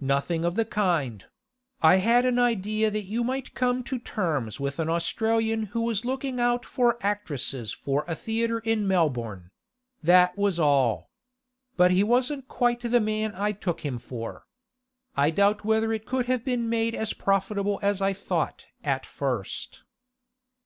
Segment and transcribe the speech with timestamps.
[0.00, 1.26] Nothing of the kind;
[1.82, 6.06] I had an idea that you might come to terms with an Australian who was
[6.06, 11.10] looking out for actresses for a theatre in Melbourne—that was all.
[11.76, 14.46] But he wasn't quite the man I took him for.
[15.18, 19.82] I doubt whether it could have been made as profitable as I thought at first.